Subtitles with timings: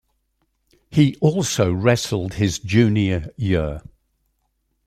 [0.89, 3.83] He also wrestled his junior year.